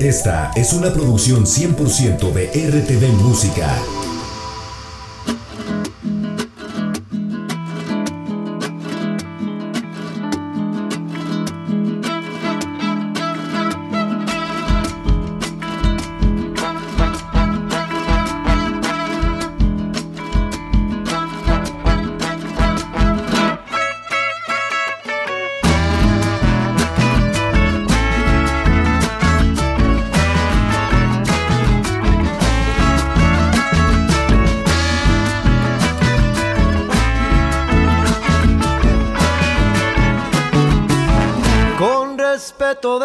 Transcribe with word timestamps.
Esta 0.00 0.50
es 0.56 0.72
una 0.72 0.94
producción 0.94 1.44
100% 1.44 2.32
de 2.32 2.46
RTV 2.46 3.22
Música. 3.22 3.99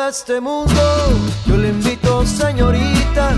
Este 0.10 0.40
mundo. 0.40 0.80
Yo 1.48 1.58
le 1.58 1.70
invito, 1.70 2.24
señorita. 2.26 3.32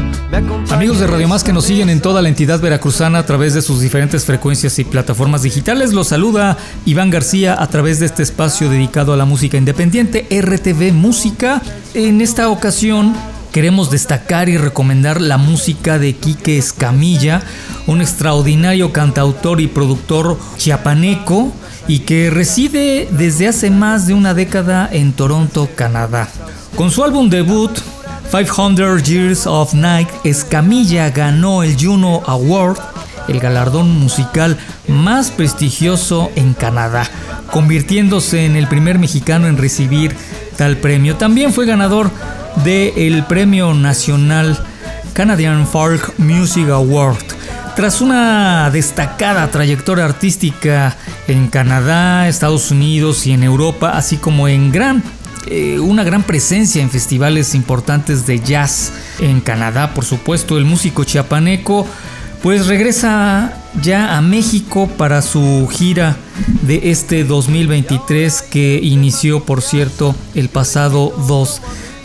Amigos 0.72 1.00
de 1.00 1.08
Radio 1.08 1.28
Más 1.30 1.42
que 1.42 1.54
nos 1.54 1.64
siguen 1.64 1.90
en 1.90 2.02
toda 2.02 2.22
la 2.22 2.28
entidad 2.28 2.60
veracruzana 2.60 3.20
a 3.20 3.26
través 3.26 3.54
de 3.54 3.62
sus 3.62 3.80
diferentes 3.80 4.26
frecuencias 4.26 4.78
y 4.80 4.84
plataformas 4.84 5.44
digitales, 5.44 5.94
los 5.94 6.10
saluda 6.10 6.58
Iván 6.86 7.12
García 7.12 7.56
a 7.58 7.68
través 7.68 8.02
de 8.02 8.08
este 8.08 8.24
espacio 8.24 8.70
dedicado 8.70 9.14
a 9.14 9.18
la 9.18 9.24
música 9.24 9.56
independiente, 9.56 10.28
RTV 10.30 10.92
Música. 10.92 11.62
En 11.94 12.20
esta 12.20 12.50
ocasión 12.50 13.16
queremos 13.54 13.90
destacar 13.90 14.50
y 14.50 14.58
recomendar 14.58 15.22
la 15.22 15.38
música 15.38 15.98
de 15.98 16.14
Quique 16.14 16.58
Escamilla, 16.58 17.42
un 17.88 18.02
extraordinario 18.02 18.92
cantautor 18.92 19.62
y 19.62 19.68
productor 19.68 20.38
chiapaneco 20.58 21.54
y 21.88 22.00
que 22.00 22.30
reside 22.30 23.08
desde 23.12 23.48
hace 23.48 23.70
más 23.72 24.08
de 24.08 24.14
una 24.14 24.34
década 24.34 24.90
en 24.92 25.14
Toronto, 25.14 25.70
Canadá. 25.76 26.28
Con 26.76 26.92
su 26.92 27.04
álbum 27.04 27.30
debut, 27.30 27.72
500 28.30 29.04
Years 29.04 29.48
of 29.48 29.74
Night, 29.74 30.10
Escamilla 30.24 31.10
ganó 31.10 31.64
el 31.64 31.78
Juno 31.80 32.22
Award, 32.26 32.78
el 33.30 33.40
galardón 33.40 34.00
musical 34.00 34.58
más 34.88 35.32
prestigioso 35.32 36.30
en 36.36 36.54
Canadá, 36.54 37.10
convirtiéndose 37.52 38.46
en 38.46 38.56
el 38.56 38.68
primer 38.68 39.00
mexicano 39.00 39.48
en 39.48 39.58
recibir 39.58 40.16
tal 40.58 40.78
premio. 40.78 41.16
También 41.16 41.54
fue 41.54 41.66
ganador 41.66 42.12
del 42.64 43.24
Premio 43.26 43.74
Nacional 43.74 44.58
Canadian 45.14 45.66
Folk 45.66 46.20
Music 46.20 46.70
Award. 46.70 47.18
Tras 47.76 48.02
una 48.02 48.70
destacada 48.72 49.48
trayectoria 49.50 50.06
artística 50.06 50.96
en 51.28 51.48
Canadá, 51.48 52.28
Estados 52.28 52.72
Unidos 52.72 53.26
y 53.28 53.34
en 53.34 53.44
Europa, 53.44 53.92
así 53.92 54.18
como 54.18 54.48
en 54.48 54.72
gran 54.72 55.04
eh, 55.50 55.80
una 55.80 56.04
gran 56.04 56.24
presencia 56.24 56.82
en 56.82 56.90
festivales 56.90 57.56
importantes 57.56 58.26
de 58.26 58.40
jazz 58.40 58.92
en 59.20 59.40
Canadá, 59.40 59.94
por 59.94 60.04
supuesto, 60.04 60.58
el 60.58 60.66
músico 60.66 61.04
chiapaneco 61.06 61.88
pues 62.42 62.68
regresa 62.68 63.54
ya 63.82 64.18
a 64.18 64.22
México 64.22 64.88
para 64.98 65.22
su 65.22 65.68
gira 65.72 66.16
de 66.62 66.92
este 66.92 67.24
2023 67.24 68.42
que 68.44 68.80
inició, 68.82 69.44
por 69.44 69.62
cierto, 69.62 70.16
el 70.36 70.50
pasado 70.50 71.14
2 71.28 71.62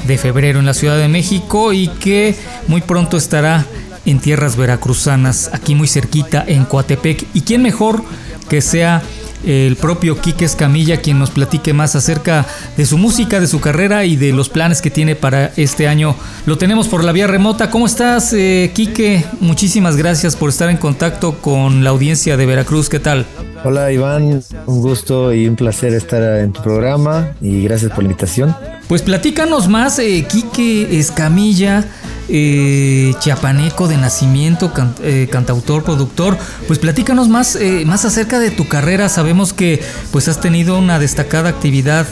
de 0.06 0.18
febrero 0.18 0.58
en 0.58 0.66
la 0.66 0.74
Ciudad 0.74 0.96
de 0.96 1.08
México 1.08 1.72
y 1.72 1.88
que 1.88 2.34
muy 2.66 2.80
pronto 2.80 3.16
estará 3.16 3.66
en 4.04 4.20
tierras 4.20 4.56
veracruzanas, 4.56 5.50
aquí 5.52 5.74
muy 5.74 5.86
cerquita 5.86 6.44
en 6.46 6.64
Coatepec. 6.64 7.26
¿Y 7.34 7.42
quién 7.42 7.62
mejor 7.62 8.02
que 8.48 8.60
sea 8.60 9.02
el 9.44 9.76
propio 9.76 10.20
Quique 10.20 10.44
Escamilla 10.44 11.00
quien 11.00 11.18
nos 11.18 11.30
platique 11.30 11.72
más 11.72 11.96
acerca 11.96 12.46
de 12.76 12.86
su 12.86 12.98
música, 12.98 13.40
de 13.40 13.46
su 13.46 13.60
carrera 13.60 14.04
y 14.04 14.16
de 14.16 14.32
los 14.32 14.48
planes 14.48 14.82
que 14.82 14.90
tiene 14.90 15.16
para 15.16 15.52
este 15.56 15.88
año. 15.88 16.14
Lo 16.46 16.58
tenemos 16.58 16.88
por 16.88 17.04
la 17.04 17.12
vía 17.12 17.26
remota. 17.26 17.70
¿Cómo 17.70 17.86
estás, 17.86 18.32
eh, 18.32 18.70
Quique? 18.74 19.24
Muchísimas 19.40 19.96
gracias 19.96 20.36
por 20.36 20.50
estar 20.50 20.70
en 20.70 20.76
contacto 20.76 21.38
con 21.40 21.84
la 21.84 21.90
audiencia 21.90 22.36
de 22.36 22.46
Veracruz. 22.46 22.88
¿Qué 22.88 23.00
tal? 23.00 23.26
Hola 23.64 23.92
Iván, 23.92 24.42
un 24.66 24.80
gusto 24.80 25.32
y 25.32 25.46
un 25.46 25.54
placer 25.54 25.94
estar 25.94 26.40
en 26.40 26.52
tu 26.52 26.62
programa 26.62 27.32
y 27.40 27.62
gracias 27.62 27.92
por 27.92 28.02
la 28.02 28.10
invitación. 28.10 28.56
Pues 28.88 29.02
platícanos 29.02 29.68
más, 29.68 29.98
eh, 30.00 30.26
Quique 30.28 30.98
Escamilla 30.98 31.84
eh, 32.28 33.14
chiapaneco 33.18 33.88
de 33.88 33.96
nacimiento, 33.96 34.72
eh, 35.02 35.28
cantautor, 35.30 35.82
productor. 35.82 36.36
Pues 36.66 36.78
platícanos 36.78 37.28
más, 37.28 37.56
eh, 37.56 37.84
más 37.86 38.04
acerca 38.04 38.38
de 38.38 38.50
tu 38.50 38.68
carrera. 38.68 39.08
Sabemos 39.08 39.52
que 39.52 39.82
pues 40.12 40.28
has 40.28 40.40
tenido 40.40 40.78
una 40.78 40.98
destacada 40.98 41.48
actividad, 41.48 42.06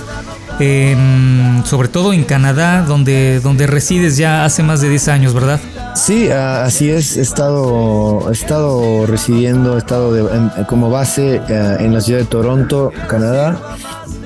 sobre 1.65 1.89
todo 1.89 2.13
en 2.13 2.25
Canadá, 2.25 2.83
donde, 2.83 3.41
donde 3.41 3.67
resides 3.67 4.19
ya 4.19 4.45
hace 4.45 4.63
más 4.63 4.83
de 4.83 4.91
10 4.91 5.09
años, 5.09 5.33
¿verdad? 5.33 5.59
Sí, 5.95 6.29
así 6.29 6.91
es. 6.91 7.17
He 7.17 7.23
estado, 7.23 8.29
he 8.29 8.33
estado 8.33 9.07
residiendo, 9.07 9.77
he 9.77 9.79
estado 9.79 10.31
como 10.67 10.91
base 10.91 11.41
en 11.49 11.95
la 11.95 12.03
ciudad 12.03 12.21
de 12.21 12.27
Toronto, 12.27 12.93
Canadá, 13.09 13.59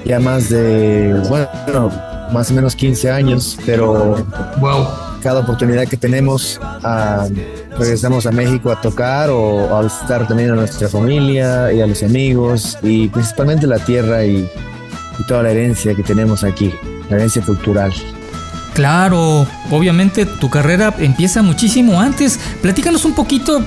ya 0.05 0.19
más 0.19 0.49
de, 0.49 1.15
bueno, 1.29 1.93
más 2.33 2.51
o 2.51 2.55
menos 2.55 2.75
15 2.75 3.13
años, 3.13 3.57
pero... 3.65 4.17
Wow 4.59 5.04
cada 5.25 5.41
oportunidad 5.41 5.89
que 5.89 5.97
tenemos 5.97 6.61
uh, 6.63 7.79
regresamos 7.79 8.27
a 8.27 8.31
México 8.31 8.71
a 8.71 8.79
tocar 8.79 9.31
o 9.31 9.75
a 9.75 9.81
visitar 9.81 10.29
también 10.29 10.51
a 10.51 10.55
nuestra 10.55 10.87
familia 10.87 11.73
y 11.73 11.81
a 11.81 11.87
los 11.87 12.03
amigos 12.03 12.77
y 12.83 13.09
principalmente 13.09 13.67
la 13.67 13.79
tierra 13.79 14.23
y, 14.27 14.47
toda 15.27 15.45
la 15.45 15.51
herencia 15.53 15.95
que 15.95 16.03
tenemos 16.03 16.43
aquí, 16.45 16.75
la 17.09 17.17
herencia 17.17 17.41
cultural. 17.41 17.93
Claro, 18.75 19.47
obviamente 19.71 20.27
tu 20.27 20.51
carrera 20.51 20.93
empieza 20.99 21.41
muchísimo 21.41 22.01
antes. 22.01 22.39
Platícanos 22.61 23.05
un 23.05 23.15
poquito, 23.15 23.65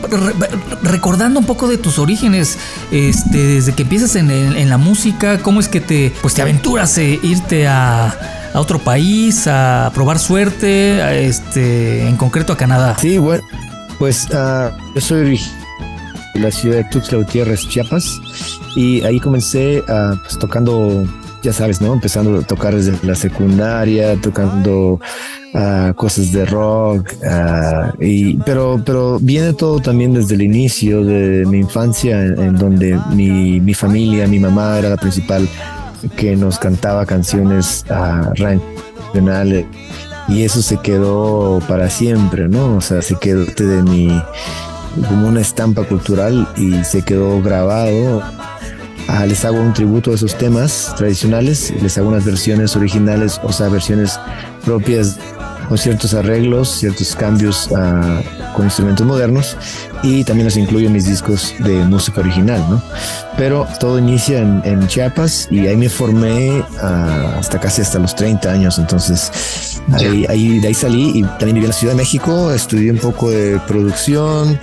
recordando 0.83 1.39
un 1.39 1.45
poco 1.45 1.69
de 1.69 1.77
tus 1.77 1.97
orígenes, 1.99 2.57
este, 2.91 3.37
desde 3.37 3.73
que 3.73 3.83
empiezas 3.83 4.17
en, 4.17 4.69
la 4.69 4.77
música, 4.77 5.39
cómo 5.39 5.61
es 5.61 5.69
que 5.69 5.79
te, 5.79 6.13
pues 6.21 6.33
te 6.33 6.41
aventuras 6.41 6.97
a 6.97 7.03
irte 7.03 7.65
a, 7.65 8.36
a 8.53 8.59
otro 8.59 8.79
país, 8.79 9.47
a 9.47 9.91
probar 9.93 10.19
suerte, 10.19 11.27
este, 11.27 12.07
en 12.07 12.17
concreto 12.17 12.53
a 12.53 12.57
Canadá? 12.57 12.95
Sí, 12.99 13.17
bueno, 13.17 13.43
pues 13.99 14.27
uh, 14.31 14.69
yo 14.95 15.01
soy 15.01 15.39
de 16.33 16.39
la 16.39 16.51
ciudad 16.51 16.77
de 16.77 16.83
Tuxtla 16.85 17.19
Gutiérrez, 17.19 17.67
Chiapas, 17.67 18.19
y 18.75 19.03
ahí 19.03 19.19
comencé 19.19 19.83
uh, 19.87 20.37
tocando, 20.39 21.05
ya 21.43 21.53
sabes, 21.53 21.81
¿no? 21.81 21.93
Empezando 21.93 22.39
a 22.39 22.41
tocar 22.43 22.75
desde 22.75 22.93
la 23.05 23.15
secundaria, 23.15 24.19
tocando 24.21 24.99
uh, 25.53 25.93
cosas 25.95 26.31
de 26.31 26.45
rock, 26.45 27.11
y, 27.99 28.35
pero, 28.37 28.81
pero 28.85 29.19
viene 29.19 29.53
todo 29.53 29.79
también 29.79 30.13
desde 30.13 30.35
el 30.35 30.41
inicio 30.43 31.03
de 31.03 31.45
mi 31.47 31.59
infancia, 31.59 32.21
en, 32.21 32.55
donde 32.55 32.99
mi, 33.13 33.59
mi 33.59 33.73
familia, 33.73 34.27
mi 34.27 34.39
mamá 34.39 34.77
era 34.77 34.89
la 34.89 34.97
principal 34.97 35.47
que 36.15 36.35
nos 36.35 36.59
cantaba 36.59 37.05
canciones 37.05 37.85
uh, 37.89 38.33
regionales 38.33 39.65
y 40.27 40.43
eso 40.43 40.61
se 40.61 40.77
quedó 40.77 41.59
para 41.67 41.89
siempre, 41.89 42.47
¿no? 42.47 42.75
O 42.75 42.81
sea, 42.81 43.01
se 43.01 43.15
quedó 43.15 43.45
de 43.45 43.83
mi 43.83 44.21
como 45.07 45.27
una 45.27 45.41
estampa 45.41 45.83
cultural 45.83 46.47
y 46.57 46.83
se 46.83 47.01
quedó 47.03 47.41
grabado. 47.41 48.21
Ah, 49.07 49.25
les 49.25 49.45
hago 49.45 49.59
un 49.61 49.73
tributo 49.73 50.11
a 50.11 50.15
esos 50.15 50.37
temas 50.37 50.93
tradicionales, 50.97 51.73
les 51.81 51.97
hago 51.97 52.09
unas 52.09 52.25
versiones 52.25 52.75
originales, 52.75 53.39
o 53.41 53.53
sea, 53.53 53.69
versiones 53.69 54.19
propias 54.65 55.17
con 55.69 55.77
ciertos 55.77 56.13
arreglos, 56.13 56.69
ciertos 56.69 57.15
cambios 57.15 57.69
uh, 57.71 58.36
con 58.57 58.65
instrumentos 58.65 59.05
modernos 59.05 59.55
y 60.01 60.23
también 60.23 60.45
los 60.45 60.57
incluyo 60.57 60.87
en 60.87 60.93
mis 60.93 61.05
discos 61.05 61.53
de 61.59 61.85
música 61.85 62.21
original, 62.21 62.59
¿no? 62.67 62.81
Pero 63.37 63.67
todo 63.79 63.99
inicia 63.99 64.39
en, 64.39 64.87
Chiapas 64.87 65.47
y 65.51 65.67
ahí 65.67 65.77
me 65.77 65.89
formé 65.89 66.59
uh, 66.59 67.37
hasta 67.39 67.59
casi 67.59 67.83
hasta 67.83 67.99
los 67.99 68.15
30 68.15 68.51
años, 68.51 68.79
entonces 68.79 69.79
ahí, 69.93 70.25
ahí, 70.27 70.59
de 70.59 70.69
ahí 70.69 70.73
salí 70.73 71.11
y 71.19 71.21
también 71.21 71.53
viví 71.55 71.65
en 71.65 71.69
la 71.69 71.73
Ciudad 71.73 71.93
de 71.93 71.97
México, 71.97 72.51
estudié 72.51 72.89
un 72.89 72.97
poco 72.97 73.29
de 73.29 73.59
producción, 73.67 74.59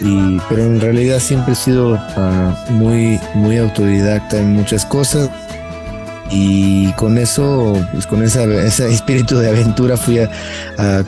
y, 0.00 0.38
pero 0.48 0.64
en 0.64 0.80
realidad 0.80 1.20
siempre 1.20 1.52
he 1.52 1.56
sido 1.56 1.92
uh, 1.92 2.72
muy, 2.72 3.20
muy 3.34 3.56
autodidacta 3.58 4.38
en 4.38 4.54
muchas 4.54 4.84
cosas 4.84 5.30
y 6.30 6.92
con 6.92 7.18
eso, 7.18 7.74
pues 7.92 8.06
con 8.06 8.22
esa, 8.22 8.44
ese 8.44 8.92
espíritu 8.92 9.38
de 9.38 9.48
aventura 9.48 9.96
fui 9.96 10.18
a, 10.18 10.28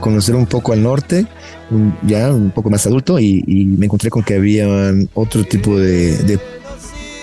conocer 0.01 0.35
un 0.35 0.47
poco 0.47 0.73
al 0.73 0.83
norte, 0.83 1.27
ya 2.03 2.33
un 2.33 2.51
poco 2.51 2.71
más 2.71 2.87
adulto, 2.87 3.19
y, 3.19 3.43
me 3.79 3.87
encontré 3.87 4.11
con 4.11 4.23
que 4.23 4.35
había 4.35 4.67
otro 5.15 5.45
tipo 5.45 5.79
de, 5.79 6.39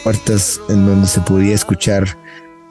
puertas 0.03 0.61
en 0.69 0.85
donde 0.85 1.07
se 1.07 1.19
podía 1.21 1.53
escuchar 1.53 2.17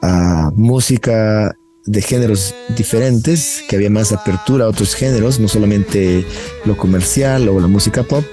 uh, 0.01 0.51
música 0.55 1.55
de 1.85 2.01
géneros 2.01 2.55
diferentes, 2.75 3.63
que 3.69 3.75
había 3.75 3.89
más 3.89 4.11
apertura 4.11 4.65
a 4.65 4.69
otros 4.69 4.95
géneros, 4.95 5.39
no 5.39 5.47
solamente 5.47 6.25
lo 6.65 6.75
comercial 6.75 7.47
o 7.47 7.59
la 7.59 7.67
música 7.67 8.03
pop, 8.03 8.25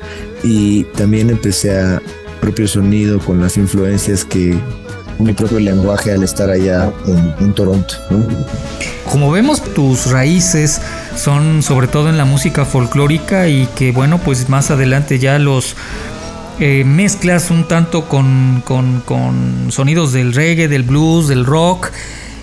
y 0.43 0.85
también 0.97 1.31
empecé 1.31 1.79
a 1.79 2.03
propio 2.41 2.67
sonido 2.67 3.19
con 3.21 3.41
las 3.41 3.57
influencias 3.57 4.25
que 4.25 4.59
mi 5.19 5.33
propio 5.33 5.61
lenguaje 5.61 6.13
al 6.13 6.23
estar 6.23 6.51
allá 6.51 6.93
en, 7.41 7.55
Toronto. 7.55 7.95
Como 9.11 9.31
vemos, 9.31 9.63
tus 9.75 10.11
raíces 10.11 10.81
son 11.17 11.63
sobre 11.63 11.87
todo 11.87 12.09
en 12.09 12.17
la 12.17 12.25
música 12.25 12.65
folclórica 12.65 13.49
y 13.49 13.67
que 13.77 13.93
bueno, 13.93 14.19
pues 14.19 14.49
más 14.49 14.71
adelante 14.71 15.19
ya 15.19 15.39
los 15.39 15.77
eh, 16.61 16.85
mezclas 16.85 17.51
un 17.51 17.67
tanto 17.67 18.09
con, 18.09 18.63
con, 18.65 19.67
sonidos 19.71 20.13
del 20.13 20.33
reggae, 20.33 20.69
del 20.69 20.85
blues, 20.85 21.29
del 21.29 21.45
rock. 21.45 21.91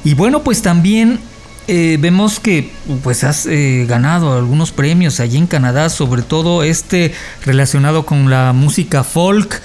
Y 0.04 0.16
bueno, 0.16 0.44
pues 0.44 0.62
también 0.62 1.20
eh, 1.68 1.98
vemos 2.00 2.40
que 2.40 2.72
pues 3.04 3.24
has 3.24 3.46
eh, 3.46 3.86
ganado 3.88 4.36
algunos 4.38 4.72
premios 4.72 5.20
allí 5.20 5.38
en 5.38 5.48
Canadá, 5.48 5.90
sobre 5.90 6.24
todo 6.24 6.64
este 6.64 7.14
relacionado 7.46 8.06
con 8.06 8.30
la 8.30 8.52
música 8.52 9.04
folk. 9.04 9.62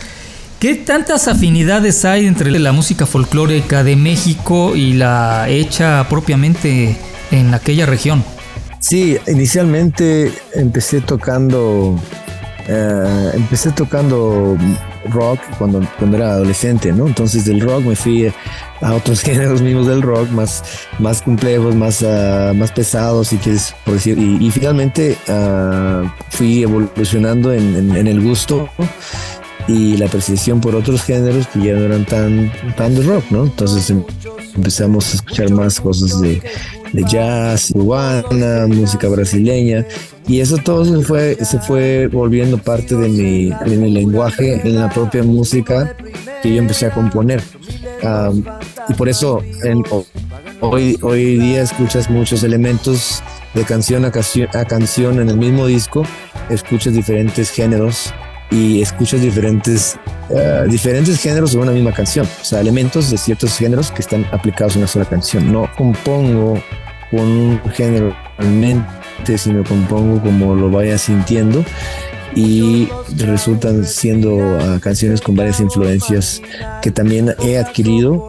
¿Qué 0.61 0.75
tantas 0.75 1.29
afinidades 1.29 2.05
hay 2.05 2.27
entre 2.27 2.51
la 2.51 2.73
música 2.73 3.05
folclórica 3.05 3.85
de 3.85 3.97
México 3.97 4.75
y 4.75 4.95
la 4.95 5.49
hecha 5.49 6.07
propiamente 6.09 6.97
en 7.31 7.53
aquella 7.53 7.85
región? 7.85 8.36
Sí, 8.89 9.19
inicialmente 9.27 10.33
empecé 10.55 11.01
tocando 11.01 11.99
eh, 12.69 13.31
empecé 13.35 13.73
tocando 13.73 14.57
rock 15.11 15.41
cuando, 15.59 15.81
cuando 15.99 16.19
era 16.19 16.35
adolescente, 16.35 16.93
¿no? 16.93 17.09
Entonces 17.09 17.47
del 17.47 17.61
rock 17.63 17.83
me 17.83 17.97
fui 17.97 18.33
a 18.81 18.95
otros 18.95 19.21
géneros 19.23 19.61
mismos 19.61 19.89
del 19.89 20.03
rock, 20.03 20.31
más, 20.31 20.63
más 21.01 21.21
complejos, 21.21 21.75
más, 21.75 22.01
uh, 22.03 22.55
más 22.55 22.71
pesados, 22.71 23.27
si 23.27 23.39
quieres 23.39 23.75
por 23.85 23.95
decir. 23.95 24.17
Y, 24.19 24.49
finalmente 24.53 25.19
uh, 25.27 26.09
fui 26.31 26.63
evolucionando 26.63 27.53
en, 27.53 27.97
en, 27.97 28.07
el 28.07 28.21
gusto 28.21 28.69
y 29.67 29.97
la 29.97 30.07
percepción 30.07 30.61
por 30.61 30.77
otros 30.77 31.03
géneros 31.03 31.49
que 31.49 31.59
ya 31.59 31.73
no 31.73 31.87
eran 31.87 32.05
tan, 32.05 32.53
tan 32.77 32.95
de 32.95 33.03
rock, 33.03 33.25
¿no? 33.31 33.47
Entonces 33.47 33.91
em, 33.91 34.05
empezamos 34.55 35.13
a 35.13 35.17
escuchar 35.17 35.51
más 35.51 35.81
cosas 35.81 36.21
de, 36.21 36.41
de 36.97 37.05
jazz, 37.05 37.71
cubana, 37.73 38.67
música 38.67 39.09
brasileña 39.09 39.85
y 40.27 40.41
eso 40.41 40.57
todo 40.59 40.85
se 40.85 41.05
fue, 41.05 41.37
se 41.45 41.61
fue 41.61 42.09
volviendo 42.09 42.59
parte 42.59 42.97
de 42.97 43.09
mi, 43.09 43.51
de 43.51 43.77
mi 43.77 43.91
lenguaje 43.91 44.61
en 44.65 44.81
la 44.81 44.89
propia 44.89 45.23
música 45.23 45.95
que 46.43 46.55
yo 46.55 46.59
empecé 46.59 46.87
a 46.87 46.91
componer. 46.91 47.43
y 48.89 48.95
por 48.95 49.09
eso 49.09 49.43
hoy, 50.61 50.99
hoy 51.03 51.39
día 51.39 51.63
escuchas 51.63 52.11
muchos 52.11 52.43
elementos 52.43 53.23
de 53.55 53.65
canción 53.65 54.05
a, 54.05 54.09
a 54.09 54.65
canción 54.65 55.21
en 55.21 55.29
el 55.29 55.37
mismo 55.37 55.67
disco, 55.67 56.05
escuchas 56.51 56.95
diferentes 56.95 57.51
géneros 57.51 58.13
y 58.51 58.81
escuchas 58.81 59.21
diferentes, 59.21 59.99
eh, 60.31 60.65
diferentes 60.69 61.21
géneros 61.21 61.53
de 61.53 61.59
una 61.59 61.73
misma 61.73 61.93
canción, 61.93 62.27
o 62.41 62.45
sea, 62.45 62.61
elementos 62.61 63.11
de 63.11 63.19
ciertos 63.19 63.57
géneros 63.57 63.91
que 63.91 64.03
están 64.03 64.27
aplicados 64.33 64.75
en 64.75 64.83
una 64.83 64.89
sola 64.89 65.05
canción. 65.05 65.53
No 65.53 65.69
compongo 65.77 66.61
con 67.11 67.21
un 67.21 67.61
género 67.73 68.15
mente, 68.39 69.39
sino 69.39 69.65
compongo 69.65 70.21
como 70.23 70.55
lo 70.55 70.71
vaya 70.71 70.99
sintiendo. 70.99 71.65
Y 72.35 72.89
resultan 73.17 73.87
siendo 73.87 74.59
ah, 74.61 74.79
canciones 74.81 75.23
con 75.23 75.37
varias 75.37 75.59
influencias 75.61 76.43
que 76.83 76.91
también 76.91 77.35
he 77.43 77.57
adquirido 77.57 78.29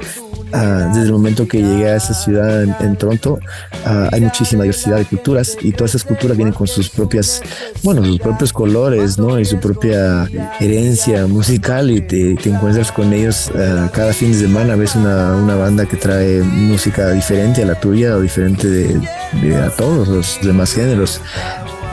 Ah, 0.53 0.89
desde 0.93 1.07
el 1.07 1.11
momento 1.11 1.45
que 1.47 1.61
llegué 1.61 1.89
a 1.89 1.97
esa 1.97 2.13
ciudad 2.13 2.63
en, 2.63 2.95
Toronto, 2.95 3.37
ah, 3.85 4.09
hay 4.11 4.21
muchísima 4.21 4.63
diversidad 4.63 4.97
de 4.97 5.05
culturas 5.05 5.57
y 5.61 5.71
todas 5.71 5.91
esas 5.91 6.05
culturas 6.05 6.37
vienen 6.37 6.53
con 6.53 6.67
sus 6.67 6.89
propias, 6.89 7.41
bueno, 7.83 8.03
sus 8.05 8.19
propios 8.19 8.53
colores, 8.53 9.17
¿no? 9.17 9.39
Y 9.39 9.45
su 9.45 9.59
propia 9.59 10.27
herencia 10.59 11.27
musical 11.27 11.91
y 11.91 12.01
te, 12.01 12.31
encuentras 12.31 12.91
con 12.91 13.11
ellos 13.11 13.51
ah, 13.55 13.89
cada 13.93 14.13
fin 14.13 14.31
de 14.31 14.39
semana, 14.39 14.75
ves 14.75 14.95
una, 14.95 15.35
una, 15.35 15.55
banda 15.55 15.85
que 15.85 15.97
trae 15.97 16.41
música 16.41 17.11
diferente 17.11 17.63
a 17.63 17.65
la 17.65 17.79
tuya 17.79 18.15
o 18.15 18.21
diferente 18.21 18.69
de, 18.69 19.55
a 19.57 19.69
todos 19.71 20.07
los 20.07 20.39
demás 20.41 20.73
géneros. 20.73 21.19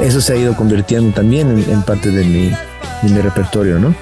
Eso 0.01 0.21
se 0.21 0.33
ha 0.33 0.37
ido 0.37 0.55
convirtiendo 0.55 1.13
también 1.13 1.65
en, 1.69 1.83
parte 1.83 2.11
de 2.11 2.25
mi, 2.25 2.51
de 3.03 3.15
mi 3.15 3.21
repertorio, 3.21 3.79
¿no? 3.79 3.95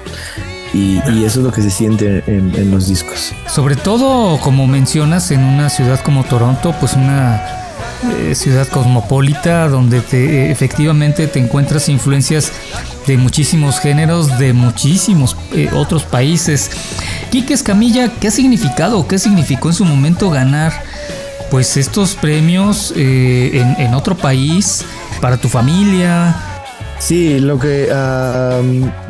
Y, 0.73 0.97
eso 1.23 1.39
es 1.39 1.45
lo 1.45 1.51
que 1.51 1.61
se 1.61 1.69
siente 1.69 2.23
en, 2.27 2.71
los 2.71 2.87
discos. 2.87 3.31
Sobre 3.47 3.75
todo, 3.75 4.39
como 4.39 4.67
mencionas, 4.67 5.29
en 5.31 5.41
una 5.43 5.69
ciudad 5.69 5.99
como 5.99 6.23
Toronto, 6.23 6.73
pues 6.79 6.93
una 6.93 7.41
eh, 8.19 8.33
ciudad 8.33 8.67
cosmopolita 8.67 9.67
donde 9.69 10.01
te, 10.01 10.51
efectivamente 10.51 11.27
te 11.27 11.39
encuentras 11.39 11.89
influencias 11.89 12.51
de 13.05 13.17
muchísimos 13.17 13.79
géneros, 13.79 14.39
de 14.39 14.53
muchísimos 14.53 15.37
eh, 15.53 15.69
otros 15.73 16.03
países. 16.03 16.71
Quique 17.29 17.53
Escamilla, 17.53 18.11
¿qué 18.19 18.29
ha 18.29 18.31
significado, 18.31 19.07
qué 19.07 19.19
significó 19.19 19.69
en 19.69 19.75
su 19.75 19.85
momento 19.85 20.29
ganar 20.31 20.73
pues 21.51 21.77
estos 21.77 22.15
premios 22.15 22.93
eh, 22.95 23.51
en, 23.53 23.85
en 23.85 23.93
otro 23.93 24.17
país 24.17 24.83
para 25.21 25.37
tu 25.37 25.49
familia? 25.49 26.52
Sí, 27.03 27.37
lo 27.41 27.59
que 27.59 27.89
ah, 27.91 28.61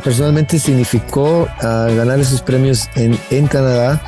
personalmente 0.03 0.57
significó 0.57 1.47
ah, 1.61 1.87
ganar 1.95 2.19
esos 2.19 2.41
premios 2.41 2.89
en, 2.95 3.15
en, 3.29 3.45
Canadá, 3.45 4.01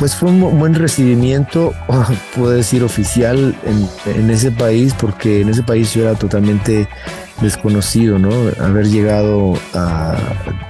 pues 0.00 0.16
fue 0.16 0.30
un 0.30 0.58
buen 0.58 0.74
recibimiento, 0.74 1.72
puedo 2.34 2.50
decir 2.50 2.82
oficial, 2.82 3.54
en, 3.64 3.88
en, 4.12 4.28
ese 4.28 4.50
país, 4.50 4.92
porque 4.98 5.42
en 5.42 5.50
ese 5.50 5.62
país 5.62 5.94
yo 5.94 6.02
era 6.02 6.16
totalmente 6.16 6.88
desconocido, 7.40 8.18
¿no? 8.18 8.30
Haber 8.60 8.86
llegado 8.88 9.54
a, 9.74 10.16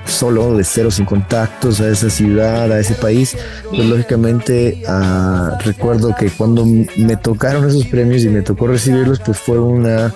solo 0.07 0.57
de 0.57 0.65
cero, 0.65 0.91
sin 0.91 1.05
contactos 1.05 1.81
a 1.81 1.89
esa 1.89 2.11
ciudad, 2.11 2.71
a 2.71 2.79
ese 2.79 2.95
país, 2.95 3.37
pues 3.71 3.87
lógicamente 3.87 4.83
ah, 4.89 5.59
recuerdo 5.65 6.15
que 6.15 6.31
cuando 6.31 6.65
me 6.65 7.17
tocaron 7.17 7.67
esos 7.69 7.87
premios 7.87 8.23
y 8.25 8.29
me 8.29 8.43
tocó 8.43 8.67
recibirlos, 8.67 9.21
pues 9.21 9.39
fue 9.39 9.59
una 9.59 10.13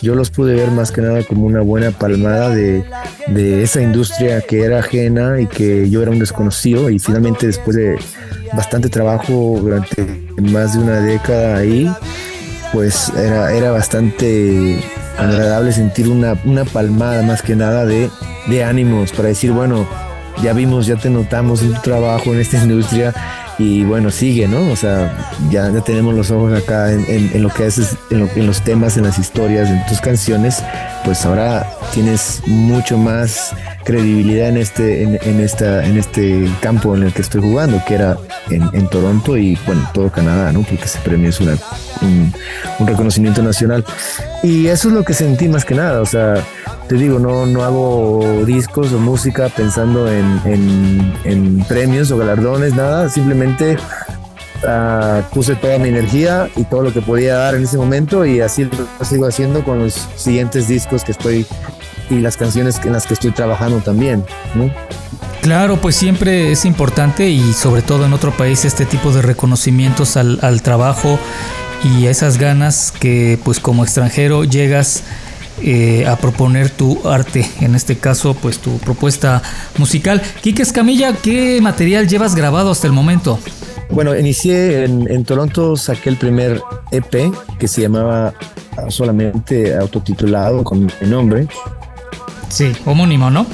yo 0.00 0.14
los 0.14 0.30
pude 0.30 0.54
ver 0.54 0.70
más 0.70 0.92
que 0.92 1.00
nada 1.00 1.22
como 1.24 1.46
una 1.46 1.60
buena 1.60 1.90
palmada 1.90 2.50
de, 2.50 2.84
esa 3.62 3.80
industria 3.80 4.40
que 4.40 4.62
era 4.62 4.78
ajena 4.78 5.40
y 5.40 5.46
que 5.46 5.90
yo 5.90 6.02
era 6.02 6.10
un 6.10 6.18
desconocido 6.18 6.88
y 6.90 6.98
finalmente 6.98 7.46
después 7.46 7.76
de 7.76 7.98
bastante 8.54 8.88
trabajo 8.88 9.58
durante 9.60 10.06
más 10.40 10.74
de 10.74 10.80
una 10.80 11.00
década 11.00 11.58
ahí, 11.58 11.90
pues 12.72 13.10
era, 13.10 13.52
era 13.52 13.70
bastante 13.72 14.82
agradable 15.18 15.72
sentir 15.72 16.08
una, 16.08 16.36
una 16.44 16.64
palmada 16.64 17.22
más 17.22 17.42
que 17.42 17.56
nada 17.56 17.84
de, 17.84 18.10
de 18.46 18.64
ánimos 18.64 19.12
para 19.12 19.28
decir, 19.28 19.52
bueno, 19.52 19.86
ya 20.42 20.52
vimos, 20.52 20.86
ya 20.86 20.96
te 20.96 21.10
notamos 21.10 21.62
en 21.62 21.74
tu 21.74 21.80
trabajo 21.80 22.32
en 22.32 22.40
esta 22.40 22.58
industria 22.58 23.14
y 23.58 23.82
bueno, 23.84 24.10
sigue, 24.10 24.46
¿no? 24.46 24.70
O 24.70 24.76
sea, 24.76 25.32
ya, 25.50 25.70
ya 25.70 25.80
tenemos 25.80 26.14
los 26.14 26.30
ojos 26.30 26.52
acá 26.52 26.92
en, 26.92 27.42
lo 27.42 27.48
que 27.50 27.64
haces, 27.64 27.96
en, 28.10 28.28
en 28.36 28.46
los 28.46 28.62
temas, 28.62 28.96
en 28.96 29.04
las 29.04 29.18
historias, 29.18 29.68
en 29.68 29.84
tus 29.86 30.00
canciones, 30.00 30.62
pues 31.04 31.24
ahora 31.26 31.66
tienes 31.92 32.40
mucho 32.46 32.96
más 32.96 33.52
credibilidad 33.84 34.48
en 34.48 34.58
este, 34.58 35.02
en, 35.02 35.40
esta, 35.40 35.84
en 35.84 35.96
este 35.96 36.48
campo 36.60 36.94
en 36.94 37.04
el 37.04 37.12
que 37.12 37.22
estoy 37.22 37.40
jugando, 37.40 37.82
que 37.86 37.94
era 37.94 38.18
en, 38.50 38.88
Toronto 38.88 39.36
y 39.36 39.58
bueno, 39.66 39.88
todo 39.92 40.10
Canadá, 40.10 40.52
¿no? 40.52 40.62
Porque 40.62 40.84
ese 40.84 40.98
premio 41.00 41.30
es 41.30 41.40
una, 41.40 41.56
un, 42.02 42.32
un 42.78 42.86
reconocimiento 42.86 43.42
nacional. 43.42 43.84
Y 44.42 44.68
eso 44.68 44.88
es 44.88 44.94
lo 44.94 45.04
que 45.04 45.14
sentí 45.14 45.48
más 45.48 45.64
que 45.64 45.74
nada, 45.74 46.00
o 46.00 46.06
sea, 46.06 46.34
te 46.88 46.94
digo, 46.96 47.18
no, 47.18 47.44
no 47.44 47.64
hago 47.64 48.44
discos 48.46 48.92
o 48.92 48.98
música 48.98 49.50
pensando 49.50 50.10
en, 50.10 51.64
premios 51.68 52.10
o 52.10 52.16
galardones, 52.16 52.74
nada, 52.74 53.10
simplemente 53.10 53.76
uh, 54.64 55.22
puse 55.34 55.54
toda 55.56 55.78
mi 55.78 55.90
energía 55.90 56.48
y 56.56 56.64
todo 56.64 56.82
lo 56.82 56.92
que 56.92 57.02
podía 57.02 57.34
dar 57.34 57.54
en 57.54 57.64
ese 57.64 57.76
momento 57.76 58.24
y 58.24 58.40
así 58.40 58.64
lo 58.64 59.04
sigo 59.04 59.26
haciendo 59.26 59.62
con 59.64 59.80
los 59.80 60.08
siguientes 60.16 60.66
discos 60.66 61.04
que 61.04 61.12
estoy 61.12 61.46
y 62.08 62.20
las 62.20 62.38
canciones 62.38 62.80
en 62.82 62.94
las 62.94 63.06
que 63.06 63.14
estoy 63.14 63.32
trabajando 63.32 63.78
también, 63.78 64.24
Claro, 65.42 65.76
pues 65.76 65.94
siempre 65.94 66.52
es 66.52 66.64
importante 66.64 67.28
y 67.28 67.52
sobre 67.52 67.80
todo 67.82 68.06
en 68.06 68.12
otro 68.12 68.32
país 68.32 68.64
este 68.64 68.86
tipo 68.86 69.12
de 69.12 69.22
reconocimientos 69.22 70.16
al, 70.16 70.38
al 70.42 70.62
trabajo 70.62 71.18
y 71.84 72.06
esas 72.06 72.38
ganas 72.38 72.92
que 72.98 73.38
pues 73.44 73.60
como 73.60 73.84
extranjero 73.84 74.44
llegas 74.44 75.04
eh, 75.62 76.06
a 76.06 76.16
proponer 76.16 76.70
tu 76.70 77.08
arte, 77.08 77.48
en 77.60 77.74
este 77.74 77.96
caso 77.96 78.34
pues 78.34 78.58
tu 78.58 78.78
propuesta 78.78 79.42
musical. 79.76 80.22
Quique 80.40 80.62
Escamilla, 80.62 81.14
¿qué 81.14 81.60
material 81.60 82.08
llevas 82.08 82.34
grabado 82.34 82.70
hasta 82.70 82.86
el 82.86 82.92
momento? 82.92 83.38
Bueno, 83.90 84.16
inicié 84.16 84.84
en, 84.84 85.24
Toronto, 85.24 85.76
saqué 85.76 86.10
el 86.10 86.16
primer 86.16 86.62
EP 86.90 87.32
que 87.58 87.68
se 87.68 87.80
llamaba 87.80 88.34
solamente 88.88 89.76
autotitulado 89.76 90.62
con 90.62 90.84
mi 91.00 91.08
nombre. 91.08 91.48
Sí, 92.48 92.72
homónimo, 92.84 93.30
¿no? 93.30 93.46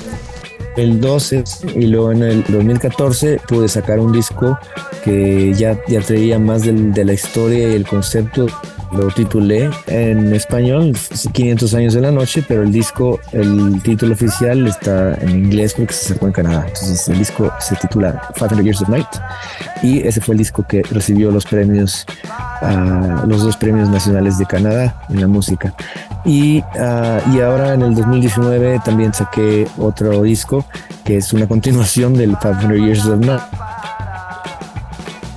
El 0.77 1.01
12 1.01 1.45
y 1.77 1.87
luego 1.87 2.13
en 2.13 2.23
el 2.25 2.45
2014 2.49 3.41
pude 3.47 3.69
sacar 3.69 4.01
un 4.01 4.13
disco 4.13 4.59
que 5.05 5.55
ya, 5.55 5.79
ya 5.87 6.01
traía 6.01 6.39
más 6.39 6.63
de 6.65 7.05
la 7.05 7.13
historia 7.13 7.69
y 7.69 7.75
el 7.75 7.87
concepto 7.87 8.47
lo 8.97 9.09
titulé 9.09 9.71
en 9.87 10.35
español 10.35 10.97
500 11.33 11.75
años 11.75 11.95
de 11.95 12.01
la 12.01 12.11
noche, 12.11 12.45
pero 12.47 12.63
el 12.63 12.73
disco, 12.73 13.21
el 13.33 13.83
título 13.83 14.15
oficial 14.15 14.67
está 14.67 15.15
en 15.15 15.31
inglés 15.31 15.75
porque 15.75 15.93
se 15.93 16.15
sacó 16.15 16.27
en 16.27 16.33
Canadá. 16.33 16.65
Entonces 16.67 17.09
el 17.09 17.19
disco 17.19 17.53
se 17.61 17.77
titula 17.77 18.23
500 18.35 18.65
Years 18.65 18.83
of 18.83 18.89
Night 18.89 19.07
y 19.83 20.07
ese 20.07 20.21
fue 20.21 20.35
el 20.35 20.39
disco 20.39 20.65
que 20.67 20.83
recibió 20.83 21.31
los 21.31 21.45
premios, 21.45 22.07
uh, 22.63 23.27
los 23.27 23.43
dos 23.43 23.57
premios 23.57 23.89
nacionales 23.89 24.39
de 24.39 24.47
Canadá 24.47 25.03
en 25.11 25.21
la 25.21 25.29
música. 25.29 25.75
Y, 26.25 26.61
uh, 26.61 27.35
y 27.35 27.41
ahora 27.41 27.75
en 27.75 27.83
el 27.83 27.95
2019 27.95 28.81
también 28.85 29.13
saqué 29.13 29.67
otro 29.79 30.23
disco 30.23 30.65
que 31.05 31.19
es 31.19 31.33
una 31.33 31.47
continuación 31.47 32.15
del 32.15 32.37
500 32.39 32.79
Years 32.79 33.07
of 33.07 33.21
Night. 33.21 33.43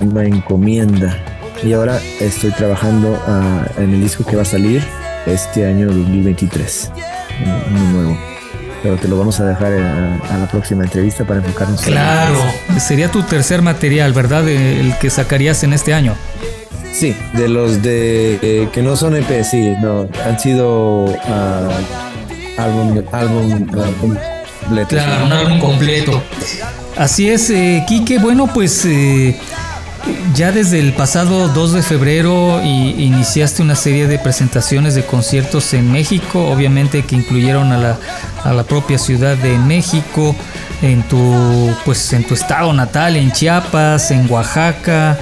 Una 0.00 0.24
encomienda 0.24 1.27
y 1.62 1.72
ahora 1.72 2.00
estoy 2.20 2.50
trabajando 2.52 3.20
ah, 3.26 3.66
en 3.78 3.94
el 3.94 4.00
disco 4.00 4.24
que 4.24 4.36
va 4.36 4.42
a 4.42 4.46
salir 4.46 4.82
este 5.26 5.66
año 5.66 5.86
2023, 5.86 6.90
muy 7.70 7.92
nuevo. 7.92 8.18
Pero 8.82 8.96
te 8.96 9.08
lo 9.08 9.18
vamos 9.18 9.40
a 9.40 9.44
dejar 9.44 9.72
a, 9.72 10.38
la 10.38 10.48
próxima 10.50 10.84
entrevista 10.84 11.24
para 11.24 11.40
enfocarnos. 11.40 11.82
Claro, 11.82 12.38
sería 12.78 13.10
tu 13.10 13.22
tercer 13.22 13.60
material, 13.60 14.12
¿verdad? 14.12 14.48
El 14.48 14.96
que 14.98 15.10
sacarías 15.10 15.64
en 15.64 15.72
este 15.72 15.92
año. 15.92 16.14
Sí, 16.92 17.14
de 17.34 17.48
los 17.48 17.82
de 17.82 18.38
eh, 18.40 18.68
que 18.72 18.82
no 18.82 18.96
son 18.96 19.16
EP, 19.16 19.44
sí, 19.44 19.74
no, 19.80 20.08
han 20.24 20.38
sido 20.38 21.04
uh, 21.04 21.70
álbum, 22.56 23.02
álbum, 23.12 23.66
completo. 24.00 24.88
Claro, 24.88 25.26
un 25.26 25.32
álbum 25.32 25.60
completo. 25.60 26.22
Así 26.96 27.28
es, 27.28 27.50
eh, 27.50 27.84
Quique. 27.86 28.18
Bueno, 28.18 28.48
pues 28.52 28.84
eh, 28.84 29.38
ya 30.34 30.52
desde 30.52 30.78
el 30.78 30.92
pasado 30.92 31.48
2 31.48 31.72
de 31.72 31.82
febrero 31.82 32.62
iniciaste 32.62 33.62
una 33.62 33.74
serie 33.74 34.06
de 34.06 34.18
presentaciones 34.18 34.94
de 34.94 35.04
conciertos 35.04 35.74
en 35.74 35.90
México, 35.90 36.48
obviamente 36.48 37.02
que 37.04 37.16
incluyeron 37.16 37.72
a 37.72 37.78
la, 37.78 37.98
a 38.44 38.52
la 38.52 38.64
propia 38.64 38.98
Ciudad 38.98 39.36
de 39.36 39.58
México, 39.58 40.34
en 40.82 41.02
tu, 41.02 41.74
pues, 41.84 42.12
en 42.12 42.24
tu 42.24 42.34
estado 42.34 42.72
natal, 42.72 43.16
en 43.16 43.32
Chiapas, 43.32 44.10
en 44.10 44.30
Oaxaca. 44.30 45.18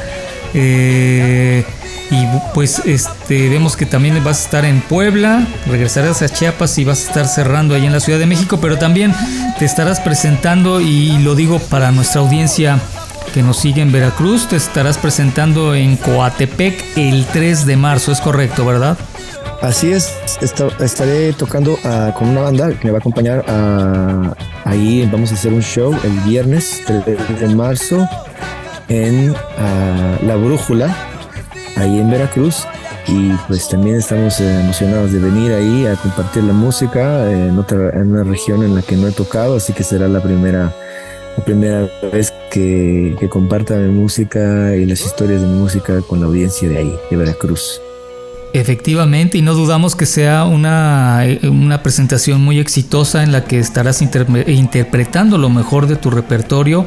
Eh, 0.54 1.64
y 2.10 2.24
pues 2.54 2.82
este 2.84 3.48
vemos 3.48 3.76
que 3.76 3.84
también 3.84 4.22
vas 4.22 4.40
a 4.40 4.44
estar 4.44 4.64
en 4.64 4.80
Puebla, 4.80 5.44
regresarás 5.66 6.22
a 6.22 6.28
Chiapas 6.28 6.78
y 6.78 6.84
vas 6.84 7.04
a 7.04 7.08
estar 7.08 7.26
cerrando 7.26 7.74
ahí 7.74 7.84
en 7.84 7.92
la 7.92 8.00
Ciudad 8.00 8.18
de 8.18 8.26
México, 8.26 8.58
pero 8.60 8.78
también 8.78 9.12
te 9.58 9.64
estarás 9.64 9.98
presentando 10.00 10.80
y 10.80 11.18
lo 11.18 11.34
digo 11.34 11.58
para 11.58 11.90
nuestra 11.90 12.20
audiencia 12.20 12.78
que 13.36 13.42
nos 13.42 13.58
sigue 13.58 13.82
en 13.82 13.92
Veracruz, 13.92 14.48
te 14.48 14.56
estarás 14.56 14.96
presentando 14.96 15.74
en 15.74 15.96
Coatepec 15.96 16.82
el 16.96 17.26
3 17.26 17.66
de 17.66 17.76
marzo, 17.76 18.10
es 18.10 18.22
correcto, 18.22 18.64
¿verdad? 18.64 18.96
Así 19.60 19.92
es, 19.92 20.10
estaré 20.80 21.34
tocando 21.34 21.78
ah, 21.84 22.14
con 22.18 22.28
una 22.30 22.40
banda 22.40 22.70
que 22.70 22.86
me 22.86 22.92
va 22.92 22.96
a 22.96 23.00
acompañar 23.00 23.44
ah, 23.46 24.32
ahí. 24.64 25.06
Vamos 25.12 25.32
a 25.32 25.34
hacer 25.34 25.52
un 25.52 25.60
show 25.60 25.94
el 26.02 26.12
viernes 26.20 26.80
3 26.86 27.40
de 27.40 27.48
marzo 27.54 28.08
en 28.88 29.34
ah, 29.58 30.16
La 30.22 30.36
Brújula, 30.36 30.96
ahí 31.76 32.00
en 32.00 32.10
Veracruz. 32.10 32.66
Y 33.06 33.32
pues 33.48 33.68
también 33.68 33.96
estamos 33.96 34.40
eh, 34.40 34.60
emocionados 34.60 35.12
de 35.12 35.18
venir 35.18 35.52
ahí 35.52 35.84
a 35.84 35.94
compartir 35.96 36.42
la 36.44 36.54
música 36.54 37.30
en, 37.30 37.58
otra, 37.58 37.90
en 37.90 38.12
una 38.12 38.24
región 38.24 38.62
en 38.62 38.74
la 38.74 38.80
que 38.80 38.96
no 38.96 39.06
he 39.06 39.12
tocado, 39.12 39.56
así 39.56 39.74
que 39.74 39.82
será 39.84 40.08
la 40.08 40.22
primera 40.22 40.72
la 41.36 41.44
primera 41.44 41.90
vez 42.12 42.32
que, 42.56 43.14
que 43.20 43.28
comparta 43.28 43.74
mi 43.76 43.92
música 43.92 44.74
y 44.74 44.86
las 44.86 45.04
historias 45.04 45.42
de 45.42 45.46
mi 45.46 45.58
música 45.58 46.00
con 46.00 46.20
la 46.20 46.26
audiencia 46.26 46.66
de 46.66 46.78
ahí, 46.78 46.94
de 47.10 47.16
Veracruz. 47.18 47.82
Efectivamente, 48.54 49.36
y 49.36 49.42
no 49.42 49.52
dudamos 49.52 49.94
que 49.94 50.06
sea 50.06 50.44
una, 50.46 51.22
una 51.42 51.82
presentación 51.82 52.42
muy 52.42 52.58
exitosa 52.58 53.22
en 53.22 53.32
la 53.32 53.44
que 53.44 53.58
estarás 53.58 54.00
interpretando 54.00 55.36
lo 55.36 55.50
mejor 55.50 55.86
de 55.86 55.96
tu 55.96 56.08
repertorio 56.08 56.86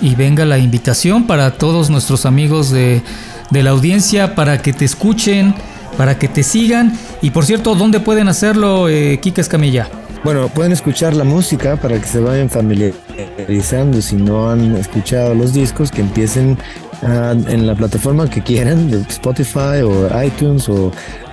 y 0.00 0.14
venga 0.14 0.46
la 0.46 0.56
invitación 0.56 1.26
para 1.26 1.50
todos 1.58 1.90
nuestros 1.90 2.24
amigos 2.24 2.70
de, 2.70 3.02
de 3.50 3.62
la 3.62 3.70
audiencia 3.70 4.34
para 4.34 4.62
que 4.62 4.72
te 4.72 4.86
escuchen, 4.86 5.54
para 5.98 6.18
que 6.18 6.28
te 6.28 6.42
sigan. 6.42 6.98
Y 7.20 7.28
por 7.28 7.44
cierto, 7.44 7.74
¿dónde 7.74 8.00
pueden 8.00 8.28
hacerlo, 8.28 8.88
eh, 8.88 9.18
Kika 9.20 9.42
Escamilla? 9.42 9.90
Bueno, 10.22 10.48
pueden 10.48 10.72
escuchar 10.72 11.16
la 11.16 11.24
música 11.24 11.76
para 11.76 11.98
que 11.98 12.06
se 12.06 12.20
vayan 12.20 12.50
familiarizando. 12.50 14.02
Si 14.02 14.16
no 14.16 14.50
han 14.50 14.76
escuchado 14.76 15.34
los 15.34 15.54
discos, 15.54 15.90
que 15.90 16.02
empiecen 16.02 16.58
ah, 17.02 17.34
en 17.48 17.66
la 17.66 17.74
plataforma 17.74 18.28
que 18.28 18.42
quieran, 18.42 18.90
de 18.90 18.98
Spotify 19.00 19.80
o 19.82 20.08
iTunes 20.22 20.68
o, 20.68 20.92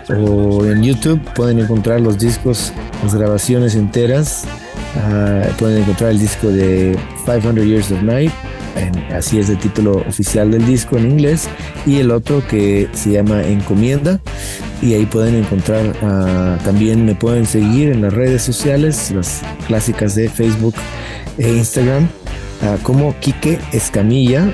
en 0.09 0.83
YouTube. 0.83 1.19
Pueden 1.35 1.59
encontrar 1.59 1.99
los 1.99 2.17
discos, 2.17 2.71
las 3.03 3.13
grabaciones 3.13 3.75
enteras. 3.75 4.45
Ah, 4.95 5.41
pueden 5.59 5.81
encontrar 5.81 6.11
el 6.11 6.19
disco 6.19 6.47
de 6.47 6.97
500 7.25 7.65
Years 7.65 7.91
of 7.91 8.01
Night. 8.03 8.31
así 9.13 9.37
es 9.37 9.49
el 9.49 9.57
título 9.57 9.97
oficial 10.07 10.49
del 10.49 10.65
disco 10.65 10.97
en 10.97 11.11
inglés. 11.11 11.49
Y 11.85 11.97
el 11.97 12.09
otro 12.09 12.41
que 12.47 12.87
se 12.93 13.11
llama 13.11 13.43
Encomienda 13.43 14.21
y 14.81 14.93
ahí 14.93 15.05
pueden 15.05 15.35
encontrar, 15.35 15.93
ah, 16.01 16.57
también 16.63 17.05
me 17.05 17.15
pueden 17.15 17.45
seguir 17.45 17.89
en 17.89 18.01
las 18.01 18.13
redes 18.13 18.41
sociales, 18.41 19.11
las 19.11 19.41
clásicas 19.67 20.15
de 20.15 20.29
Facebook 20.29 20.75
e 21.37 21.49
Instagram, 21.53 22.07
ah, 22.61 22.77
como 22.83 23.17
Quique 23.19 23.59
Escamilla, 23.71 24.53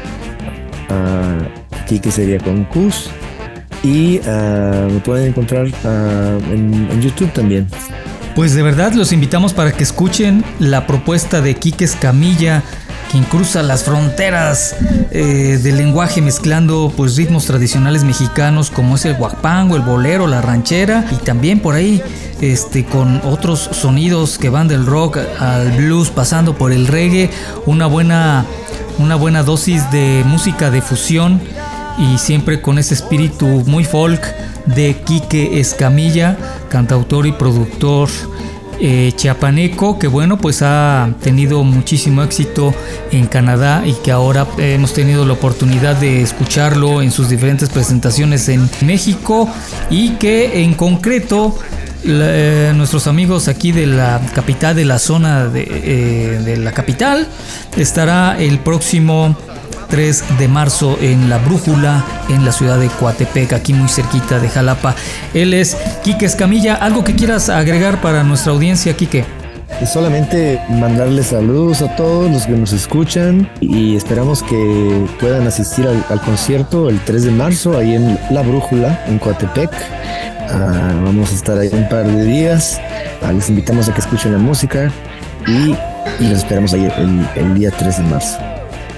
uh, 0.89 1.85
Quique 1.87 2.11
sería 2.11 2.39
con 2.39 2.63
Cus, 2.65 3.09
y 3.83 4.21
me 4.23 4.99
pueden 5.03 5.27
encontrar 5.27 5.67
en, 5.83 7.01
YouTube 7.01 7.31
también. 7.33 7.67
Pues 8.33 8.55
de 8.55 8.63
verdad 8.63 8.93
los 8.93 9.11
invitamos 9.11 9.53
para 9.53 9.73
que 9.73 9.83
escuchen 9.83 10.43
la 10.59 10.87
propuesta 10.87 11.41
de 11.41 11.55
Quique 11.55 11.83
Escamilla 11.83 12.63
quien 13.13 13.25
cruza 13.25 13.61
las 13.61 13.83
fronteras 13.83 14.75
eh, 15.11 15.59
del 15.61 15.77
lenguaje 15.77 16.19
mezclando 16.19 16.91
pues 16.97 17.15
ritmos 17.15 17.45
tradicionales 17.45 18.03
mexicanos 18.03 18.71
como 18.71 18.95
es 18.95 19.05
el 19.05 19.13
guapango, 19.13 19.75
el 19.75 19.83
bolero, 19.83 20.25
la 20.25 20.41
ranchera 20.41 21.05
y 21.11 21.17
también 21.17 21.59
por 21.59 21.75
ahí 21.75 22.01
este, 22.41 22.85
con 22.85 23.21
otros 23.23 23.69
sonidos 23.71 24.39
que 24.39 24.49
van 24.49 24.67
del 24.67 24.87
rock 24.87 25.19
al 25.39 25.73
blues 25.73 26.09
pasando 26.09 26.57
por 26.57 26.71
el 26.71 26.87
reggae, 26.87 27.29
una 27.67 27.85
buena, 27.85 28.47
una 28.97 29.13
buena 29.13 29.43
dosis 29.43 29.91
de 29.91 30.23
música 30.25 30.71
de 30.71 30.81
fusión 30.81 31.39
y 31.99 32.17
siempre 32.17 32.61
con 32.61 32.79
ese 32.79 32.95
espíritu 32.95 33.45
muy 33.45 33.85
folk 33.85 34.23
de 34.65 34.95
Quique 35.05 35.59
Escamilla, 35.59 36.35
cantautor 36.67 37.27
y 37.27 37.31
productor 37.31 38.09
eh, 38.79 39.11
chiapaneco 39.15 39.99
que 39.99 40.07
bueno 40.07 40.37
pues 40.37 40.61
ha 40.61 41.09
tenido 41.21 41.63
muchísimo 41.63 42.23
éxito 42.23 42.73
en 43.11 43.27
Canadá 43.27 43.83
y 43.85 43.93
que 44.03 44.11
ahora 44.11 44.47
hemos 44.57 44.93
tenido 44.93 45.25
la 45.25 45.33
oportunidad 45.33 45.95
de 45.95 46.21
escucharlo 46.21 47.01
en 47.01 47.11
sus 47.11 47.29
diferentes 47.29 47.69
presentaciones 47.69 48.49
en 48.49 48.69
México 48.81 49.49
y 49.89 50.11
que 50.11 50.63
en 50.63 50.73
concreto 50.73 51.55
eh, 52.05 52.73
nuestros 52.75 53.07
amigos 53.07 53.47
aquí 53.47 53.71
de 53.71 53.85
la 53.85 54.19
capital 54.33 54.75
de 54.75 54.85
la 54.85 54.99
zona 54.99 55.45
de, 55.45 55.63
eh, 55.69 56.41
de 56.43 56.57
la 56.57 56.73
capital 56.73 57.27
estará 57.77 58.37
el 58.37 58.59
próximo 58.59 59.37
3 59.93 60.39
de 60.39 60.47
marzo 60.47 60.97
en 61.01 61.29
La 61.29 61.37
Brújula, 61.37 62.03
en 62.27 62.43
la 62.43 62.51
ciudad 62.51 62.79
de 62.79 62.87
Coatepec, 62.87 63.53
aquí 63.53 63.75
muy 63.75 63.87
cerquita 63.87 64.39
de 64.39 64.49
Jalapa. 64.49 64.95
Él 65.35 65.53
es 65.53 65.77
Quique 66.03 66.25
Escamilla. 66.25 66.73
¿Algo 66.73 67.03
que 67.03 67.13
quieras 67.13 67.47
agregar 67.47 68.01
para 68.01 68.23
nuestra 68.23 68.53
audiencia, 68.53 68.97
Quique? 68.97 69.23
Solamente 69.85 70.59
mandarles 70.67 71.27
saludos 71.27 71.83
a 71.83 71.95
todos 71.95 72.31
los 72.31 72.47
que 72.47 72.53
nos 72.53 72.73
escuchan 72.73 73.47
y 73.61 73.95
esperamos 73.95 74.41
que 74.41 75.05
puedan 75.19 75.45
asistir 75.45 75.87
al, 75.87 76.21
concierto 76.21 76.89
el 76.89 76.99
3 77.01 77.25
de 77.25 77.31
marzo 77.31 77.77
ahí 77.77 77.93
en 77.93 78.17
La 78.31 78.41
Brújula, 78.41 79.05
en 79.05 79.19
Coatepec. 79.19 79.69
Ah, 80.49 80.91
vamos 81.03 81.31
a 81.31 81.35
estar 81.35 81.59
ahí 81.59 81.69
un 81.71 81.87
par 81.87 82.07
de 82.07 82.25
días. 82.25 82.81
Ah, 83.21 83.31
les 83.31 83.47
invitamos 83.47 83.87
a 83.89 83.93
que 83.93 84.01
escuchen 84.01 84.31
la 84.31 84.39
música 84.39 84.91
y, 85.45 85.75
los 86.19 86.39
esperamos 86.39 86.73
ahí 86.73 86.91
el, 86.97 87.27
el 87.35 87.53
día 87.53 87.69
3 87.69 87.97
de 87.97 88.03
marzo. 88.05 88.52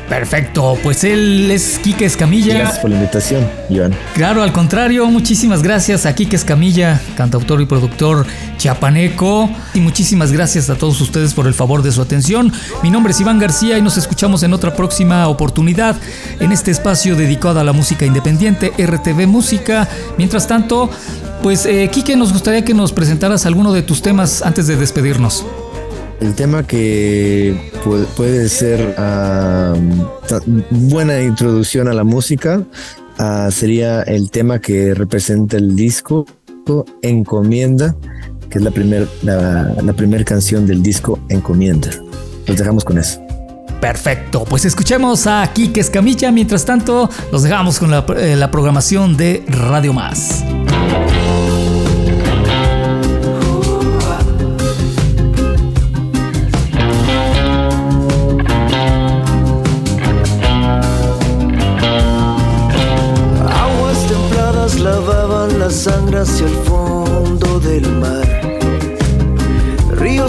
Perfecto, 0.09 0.77
pues 0.83 1.03
él 1.03 1.49
es 1.49 1.79
Quique 1.79 2.05
Escamilla. 2.05 2.59
Gracias 2.59 2.79
por 2.79 2.91
la 2.91 2.97
invitación, 2.97 3.49
Iván. 3.69 3.95
Claro, 4.13 4.43
al 4.43 4.53
contrario, 4.53 5.07
muchísimas 5.07 5.63
gracias 5.63 6.05
a 6.05 6.13
Quique 6.13 6.35
Escamilla, 6.35 7.01
cantautor 7.17 7.59
y 7.61 7.65
productor 7.65 8.25
chiapaneco. 8.57 9.49
Y 9.73 9.79
muchísimas 9.79 10.31
gracias 10.31 10.69
a 10.69 10.75
todos 10.75 11.01
ustedes 11.01 11.33
por 11.33 11.47
el 11.47 11.55
favor 11.55 11.81
de 11.81 11.91
su 11.91 12.03
atención. 12.03 12.53
Mi 12.83 12.91
nombre 12.91 13.13
es 13.13 13.19
Iván 13.19 13.39
García 13.39 13.79
y 13.79 13.81
nos 13.81 13.97
escuchamos 13.97 14.43
en 14.43 14.53
otra 14.53 14.75
próxima 14.75 15.27
oportunidad 15.27 15.95
en 16.39 16.51
este 16.51 16.69
espacio 16.69 17.15
dedicado 17.15 17.59
a 17.59 17.63
la 17.63 17.73
música 17.73 18.05
independiente, 18.05 18.73
RTV 18.77 19.25
Música. 19.25 19.87
Mientras 20.19 20.47
tanto, 20.47 20.89
pues 21.41 21.65
eh, 21.65 21.89
Quique, 21.91 22.15
nos 22.15 22.31
gustaría 22.31 22.63
que 22.63 22.75
nos 22.75 22.93
presentaras 22.93 23.47
alguno 23.47 23.73
de 23.73 23.81
tus 23.81 24.03
temas 24.03 24.43
antes 24.43 24.67
de 24.67 24.75
despedirnos. 24.75 25.43
El 26.21 26.33
tema 26.35 26.65
que 26.65 27.71
puede, 28.15 28.49
ser 28.49 28.95
buena 30.69 31.21
introducción 31.21 31.87
a 31.87 31.93
la 31.93 32.03
música 32.03 32.63
ah, 33.17 33.49
sería 33.51 34.01
el 34.03 34.31
tema 34.31 34.59
que 34.59 34.93
representa 34.93 35.57
el 35.57 35.75
disco 35.75 36.25
Encomienda, 37.01 37.95
que 38.49 38.57
es 38.57 38.63
la 38.63 38.71
primera 38.71 39.05
la, 39.21 40.23
canción 40.25 40.65
del 40.65 40.81
disco 40.81 41.19
Encomienda. 41.29 41.91
Los 42.47 42.57
dejamos 42.57 42.83
con 42.83 42.97
eso. 42.97 43.21
Perfecto, 43.79 44.45
pues 44.45 44.65
escuchemos 44.65 45.27
a 45.27 45.47
Kike 45.53 45.79
Escamilla. 45.79 46.31
Mientras 46.31 46.65
tanto, 46.65 47.09
los 47.31 47.43
dejamos 47.43 47.77
con 47.77 47.91
la, 47.91 48.03
eh, 48.17 48.35
la 48.35 48.49
programación 48.49 49.15
de 49.15 49.43
Radio 49.47 49.93
Más. 49.93 50.43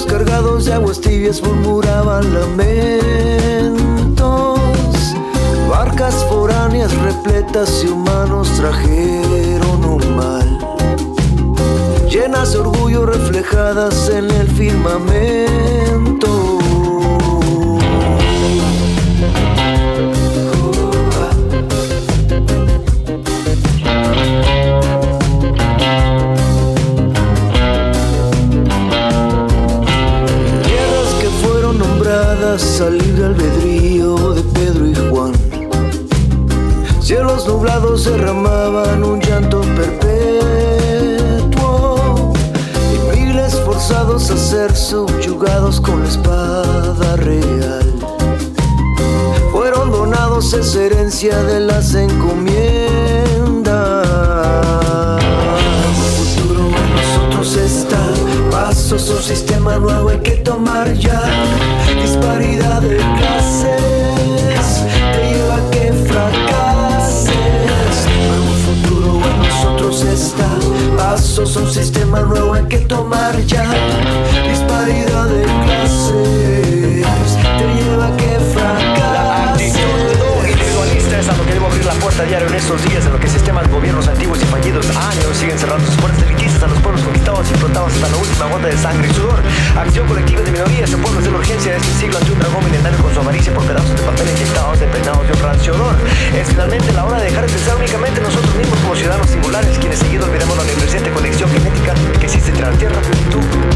Cargados 0.08 0.64
de 0.64 0.72
aguas 0.72 1.00
tibias 1.00 1.42
murmuraban 1.42 2.32
lamentos. 2.32 3.76
Barcas 5.68 6.14
foráneas 6.28 6.92
repletas 6.98 7.82
de 7.82 7.90
humanos 7.90 8.50
trajeron 8.56 9.84
un 9.84 10.16
mal. 10.16 10.58
Llenas 12.08 12.52
de 12.52 12.58
orgullo 12.58 13.04
reflejadas 13.06 14.08
en 14.08 14.30
el 14.30 14.48
firmamento. 14.48 16.15
Al 32.80 32.98
libre 32.98 33.24
albedrío 33.26 34.34
de 34.34 34.42
Pedro 34.42 34.86
y 34.86 34.94
Juan. 35.08 35.32
Cielos 37.00 37.46
nublados 37.46 38.04
derramaban 38.04 39.02
un 39.02 39.18
llanto 39.18 39.62
perpetuo 39.62 40.74
y 42.92 42.98
miles 43.16 43.54
forzados 43.60 44.30
a 44.30 44.36
ser 44.36 44.76
subyugados 44.76 45.80
con 45.80 46.02
la 46.02 46.08
espada 46.08 47.16
real. 47.16 47.94
Fueron 49.52 49.90
donados 49.90 50.52
esa 50.52 50.82
herencia 50.82 51.42
de 51.44 51.60
las 51.60 51.94
encomiendas. 51.94 52.76
El 55.86 55.94
futuro 55.94 56.66
en 56.66 56.94
nosotros 56.94 57.56
está, 57.56 58.02
pasos, 58.50 59.08
un 59.08 59.22
sistema 59.22 59.78
nuevo 59.78 60.10
hay 60.10 60.18
que 60.18 60.32
tomar 60.32 60.92
ya 60.92 61.22
disparidad 62.38 62.82
de 62.82 62.96
clases 62.96 64.84
te 65.12 65.32
lleva 65.32 65.56
a 65.56 65.70
que 65.70 65.92
fracases. 65.92 67.30
Pero 68.04 68.42
un 68.42 68.58
futuro 68.66 69.20
en 69.30 69.38
nosotros 69.38 70.02
está. 70.02 70.48
Pasos 70.96 71.56
un 71.56 71.70
sistema 71.70 72.20
nuevo 72.20 72.54
hay 72.54 72.64
que 72.64 72.78
tomar 72.78 73.38
ya. 73.46 73.64
Disparidad 74.48 75.28
de 75.28 75.65
puerta 82.16 82.30
diario 82.30 82.48
en 82.48 82.54
estos 82.54 82.82
días 82.88 83.04
en 83.04 83.12
lo 83.12 83.20
que 83.20 83.28
sistemas, 83.28 83.68
gobiernos 83.68 84.08
antiguos 84.08 84.40
y 84.42 84.46
fallidos 84.46 84.86
años 84.96 85.36
siguen 85.36 85.58
cerrando 85.58 85.84
sus 85.84 85.96
puertas 85.96 86.22
elitistas 86.22 86.62
a 86.62 86.66
los 86.66 86.80
pueblos 86.80 87.02
conquistados 87.02 87.46
y 87.46 87.50
explotados 87.50 87.92
hasta 87.92 88.08
la 88.08 88.16
última 88.16 88.46
gota 88.46 88.66
de 88.68 88.78
sangre 88.78 89.08
y 89.10 89.12
sudor. 89.12 89.42
Acción 89.76 90.06
colectiva 90.06 90.40
de 90.40 90.50
minorías 90.50 90.90
en 90.92 91.02
pueblos 91.02 91.24
de 91.24 91.30
la 91.30 91.36
urgencia 91.36 91.72
de 91.72 91.76
este 91.76 91.92
siglo 92.00 92.16
ante 92.16 92.32
un 92.32 92.38
dragón 92.38 92.64
milenario 92.64 92.98
con 93.02 93.12
su 93.12 93.20
avaricia 93.20 93.52
por 93.52 93.64
pedazos 93.66 93.94
de 93.94 94.02
papel 94.02 94.30
inyectados, 94.30 94.78
peinados 94.78 95.26
de 95.26 95.32
un 95.34 95.40
rancio 95.40 95.74
olor. 95.74 95.96
Es 96.34 96.48
finalmente 96.48 96.92
la 96.92 97.04
hora 97.04 97.18
de 97.18 97.24
dejar 97.26 97.44
de 97.44 97.52
pensar 97.52 97.76
únicamente 97.76 98.20
nosotros 98.22 98.54
mismos 98.54 98.78
como 98.78 98.96
ciudadanos 98.96 99.28
singulares, 99.28 99.78
quienes 99.78 99.98
seguidos 99.98 100.30
veremos 100.30 100.56
la 100.56 100.62
omnipresente 100.62 101.10
conexión 101.10 101.50
genética 101.50 101.92
que 102.18 102.24
existe 102.24 102.48
entre 102.48 102.64
la 102.64 102.72
Tierra, 102.78 102.96
tú 103.30 103.40
y 103.40 103.75